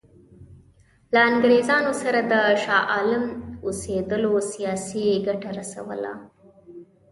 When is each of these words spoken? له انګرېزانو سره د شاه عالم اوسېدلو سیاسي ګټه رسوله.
له 1.13 1.19
انګرېزانو 1.29 1.91
سره 2.03 2.19
د 2.31 2.33
شاه 2.63 2.83
عالم 2.93 3.25
اوسېدلو 3.65 4.31
سیاسي 4.51 5.05
ګټه 5.27 5.49
رسوله. 5.59 6.13